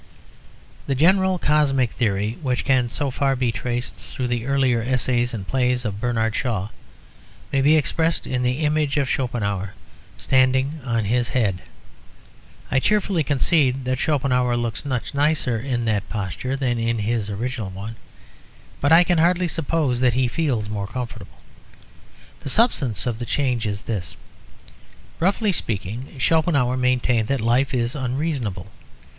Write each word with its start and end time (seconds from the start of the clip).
The 0.87 0.95
general 0.95 1.37
cosmic 1.37 1.91
theory 1.91 2.39
which 2.41 2.65
can 2.65 2.89
so 2.89 3.11
far 3.11 3.35
be 3.35 3.51
traced 3.51 3.97
through 3.97 4.29
the 4.29 4.47
earlier 4.47 4.81
essays 4.81 5.31
and 5.31 5.47
plays 5.47 5.85
of 5.85 6.01
Bernard 6.01 6.35
Shaw 6.35 6.69
may 7.51 7.61
be 7.61 7.77
expressed 7.77 8.25
in 8.25 8.41
the 8.41 8.61
image 8.61 8.97
of 8.97 9.07
Schopenhauer 9.07 9.75
standing 10.17 10.81
on 10.83 11.05
his 11.05 11.29
head. 11.29 11.61
I 12.71 12.79
cheerfully 12.79 13.23
concede 13.23 13.85
that 13.85 13.99
Schopenhauer 13.99 14.57
looks 14.57 14.85
much 14.85 15.13
nicer 15.13 15.59
in 15.59 15.85
that 15.85 16.09
posture 16.09 16.55
than 16.55 16.79
in 16.79 16.97
his 16.97 17.29
original 17.29 17.69
one, 17.69 17.95
but 18.79 18.91
I 18.91 19.03
can 19.03 19.19
hardly 19.19 19.47
suppose 19.47 19.99
that 19.99 20.15
he 20.15 20.27
feels 20.27 20.67
more 20.67 20.87
comfortable. 20.87 21.37
The 22.39 22.49
substance 22.49 23.05
of 23.05 23.19
the 23.19 23.25
change 23.27 23.67
is 23.67 23.83
this. 23.83 24.15
Roughly 25.19 25.51
speaking, 25.51 26.15
Schopenhauer 26.17 26.75
maintained 26.75 27.27
that 27.27 27.39
life 27.39 27.71
is 27.71 27.93
unreasonable. 27.93 28.65